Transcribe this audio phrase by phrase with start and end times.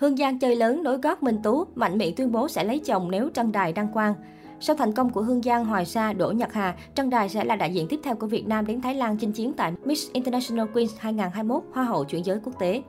[0.00, 3.10] Hương Giang chơi lớn nối gót Minh Tú, mạnh miệng tuyên bố sẽ lấy chồng
[3.10, 4.14] nếu Trân Đài đăng quang.
[4.60, 7.56] Sau thành công của Hương Giang, Hoài Sa, Đỗ Nhật Hà, Trân Đài sẽ là
[7.56, 10.66] đại diện tiếp theo của Việt Nam đến Thái Lan chinh chiến tại Miss International
[10.74, 12.82] Queens 2021, Hoa hậu chuyển giới quốc tế.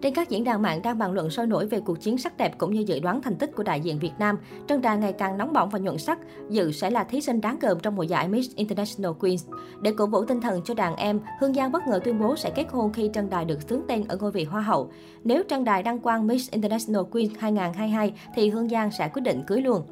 [0.00, 2.58] Trên các diễn đàn mạng đang bàn luận sôi nổi về cuộc chiến sắc đẹp
[2.58, 4.38] cũng như dự đoán thành tích của đại diện Việt Nam.
[4.68, 6.18] Trân Đài ngày càng nóng bỏng và nhuận sắc,
[6.50, 9.46] dự sẽ là thí sinh đáng gờm trong mùa giải Miss International Queens.
[9.80, 12.50] Để cổ vũ tinh thần cho đàn em, Hương Giang bất ngờ tuyên bố sẽ
[12.50, 14.90] kết hôn khi Trân Đài được xướng tên ở ngôi vị Hoa hậu.
[15.24, 19.42] Nếu Trân Đài đăng quang Miss International Queens 2022 thì Hương Giang sẽ quyết định
[19.46, 19.82] cưới luôn.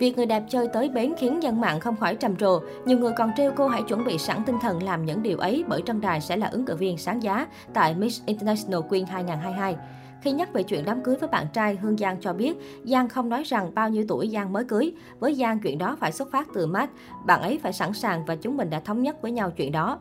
[0.00, 2.60] Việc người đẹp chơi tới bến khiến dân mạng không khỏi trầm trồ.
[2.84, 5.64] Nhiều người còn trêu cô hãy chuẩn bị sẵn tinh thần làm những điều ấy
[5.68, 9.76] bởi Trân Đài sẽ là ứng cử viên sáng giá tại Miss International Queen 2022.
[10.22, 13.28] Khi nhắc về chuyện đám cưới với bạn trai, Hương Giang cho biết Giang không
[13.28, 14.92] nói rằng bao nhiêu tuổi Giang mới cưới.
[15.18, 16.92] Với Giang, chuyện đó phải xuất phát từ Matt.
[17.26, 19.98] Bạn ấy phải sẵn sàng và chúng mình đã thống nhất với nhau chuyện đó.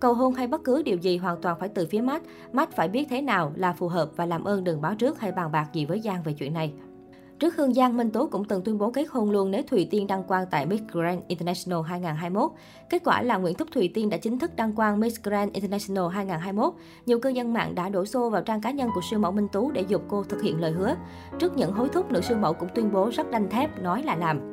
[0.00, 2.24] Cầu hôn hay bất cứ điều gì hoàn toàn phải từ phía Matt.
[2.52, 5.32] Matt phải biết thế nào là phù hợp và làm ơn đừng báo trước hay
[5.32, 6.72] bàn bạc gì với Giang về chuyện này.
[7.42, 10.06] Trước Hương Giang, Minh Tố cũng từng tuyên bố kết hôn luôn nếu Thùy Tiên
[10.06, 12.50] đăng quang tại Miss Grand International 2021.
[12.90, 16.04] Kết quả là Nguyễn Thúc Thùy Tiên đã chính thức đăng quang Miss Grand International
[16.14, 16.74] 2021.
[17.06, 19.48] Nhiều cư dân mạng đã đổ xô vào trang cá nhân của siêu mẫu Minh
[19.52, 20.94] Tú để dục cô thực hiện lời hứa.
[21.38, 24.16] Trước những hối thúc, nữ siêu mẫu cũng tuyên bố rất đanh thép, nói là
[24.16, 24.51] làm.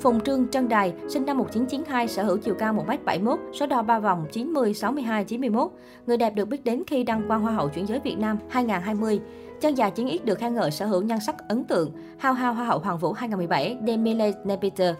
[0.00, 3.98] Phùng Trương Trân Đài, sinh năm 1992, sở hữu chiều cao 1m71, số đo 3
[3.98, 5.70] vòng 90, 62, 91.
[6.06, 9.20] Người đẹp được biết đến khi đăng quang Hoa hậu chuyển giới Việt Nam 2020.
[9.60, 11.90] Chân dài chiến ít được khen ngợi sở hữu nhan sắc ấn tượng.
[12.18, 14.94] Hao hao Hoa hậu Hoàng vũ 2017, Demile Nepiter.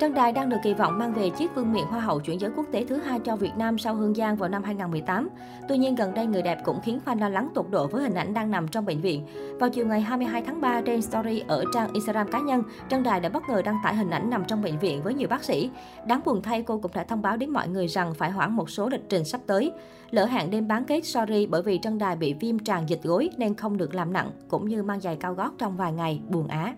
[0.00, 2.50] Trân Đài đang được kỳ vọng mang về chiếc vương miện Hoa hậu chuyển giới
[2.56, 5.28] quốc tế thứ hai cho Việt Nam sau Hương Giang vào năm 2018.
[5.68, 8.14] Tuy nhiên, gần đây người đẹp cũng khiến fan lo lắng tột độ với hình
[8.14, 9.26] ảnh đang nằm trong bệnh viện.
[9.58, 13.20] Vào chiều ngày 22 tháng 3 trên story ở trang Instagram cá nhân, Trân Đài
[13.20, 15.70] đã bất ngờ đăng tải hình ảnh nằm trong bệnh viện với nhiều bác sĩ.
[16.06, 18.70] Đáng buồn thay, cô cũng đã thông báo đến mọi người rằng phải hoãn một
[18.70, 19.72] số lịch trình sắp tới.
[20.10, 23.30] Lỡ hẹn đêm bán kết sorry bởi vì Trân Đài bị viêm tràn dịch gối
[23.36, 26.48] nên không được làm nặng, cũng như mang giày cao gót trong vài ngày, buồn
[26.48, 26.74] á.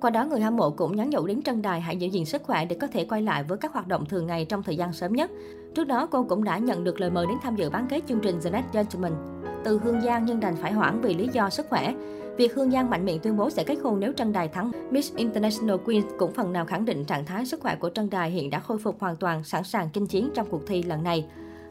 [0.00, 2.42] Qua đó, người hâm mộ cũng nhắn nhủ đến Trân Đài hãy giữ gìn sức
[2.42, 4.92] khỏe để có thể quay lại với các hoạt động thường ngày trong thời gian
[4.92, 5.30] sớm nhất.
[5.74, 8.20] Trước đó, cô cũng đã nhận được lời mời đến tham dự bán kết chương
[8.20, 9.12] trình The Next Gentleman
[9.66, 11.94] từ Hương Giang nhưng đành phải hoãn vì lý do sức khỏe.
[12.36, 15.14] Việc Hương Giang mạnh miệng tuyên bố sẽ kết hôn nếu Trân Đài thắng Miss
[15.14, 18.50] International Queen cũng phần nào khẳng định trạng thái sức khỏe của Trân Đài hiện
[18.50, 21.26] đã khôi phục hoàn toàn, sẵn sàng chinh chiến trong cuộc thi lần này.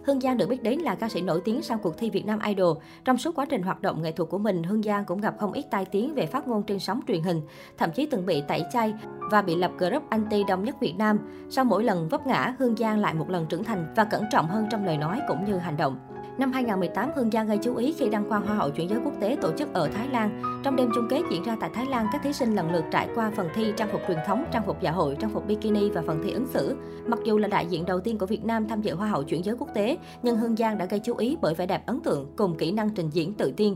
[0.05, 2.39] Hương Giang được biết đến là ca sĩ nổi tiếng sau cuộc thi Việt Nam
[2.47, 2.77] Idol.
[3.05, 5.51] Trong suốt quá trình hoạt động nghệ thuật của mình, Hương Giang cũng gặp không
[5.51, 7.41] ít tai tiếng về phát ngôn trên sóng truyền hình,
[7.77, 8.94] thậm chí từng bị tẩy chay
[9.31, 11.19] và bị lập group anti đông nhất Việt Nam.
[11.49, 14.47] Sau mỗi lần vấp ngã, Hương Giang lại một lần trưởng thành và cẩn trọng
[14.47, 16.14] hơn trong lời nói cũng như hành động.
[16.38, 19.13] Năm 2018, Hương Giang gây chú ý khi đăng quang Hoa hậu chuyển giới quốc
[19.22, 20.62] tế tổ chức ở Thái Lan.
[20.63, 23.07] Trong đêm chung kết diễn ra tại Thái Lan, các thí sinh lần lượt trải
[23.16, 26.03] qua phần thi trang phục truyền thống, trang phục dạ hội, trang phục bikini và
[26.07, 26.75] phần thi ứng xử.
[27.06, 29.45] Mặc dù là đại diện đầu tiên của Việt Nam tham dự Hoa hậu chuyển
[29.45, 32.25] giới quốc tế, nhưng Hương Giang đã gây chú ý bởi vẻ đẹp ấn tượng
[32.35, 33.75] cùng kỹ năng trình diễn tự tin.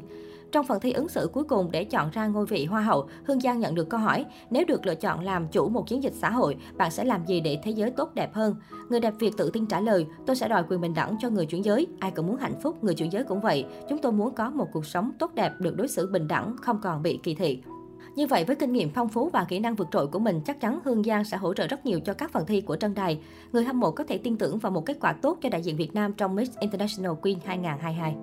[0.52, 3.40] Trong phần thi ứng xử cuối cùng để chọn ra ngôi vị Hoa hậu, Hương
[3.40, 6.30] Giang nhận được câu hỏi, nếu được lựa chọn làm chủ một chiến dịch xã
[6.30, 8.56] hội, bạn sẽ làm gì để thế giới tốt đẹp hơn?
[8.90, 11.46] Người đẹp Việt tự tin trả lời, tôi sẽ đòi quyền bình đẳng cho người
[11.46, 11.88] chuyển giới.
[12.00, 13.66] Ai cũng muốn hạnh phúc, người chuyển giới cũng vậy.
[13.90, 16.80] Chúng tôi muốn có một cuộc sống tốt đẹp, được đối xử bình đẳng, không
[16.82, 17.62] còn bị kỳ thị.
[18.16, 20.62] Như vậy, với kinh nghiệm phong phú và kỹ năng vượt trội của mình, chắc
[20.62, 23.20] chắn Hương Giang sẽ hỗ trợ rất nhiều cho các phần thi của Trân Đài.
[23.52, 25.78] Người hâm mộ có thể tin tưởng vào một kết quả tốt cho đại diện
[25.78, 28.16] Việt Nam trong Miss International Queen 2022.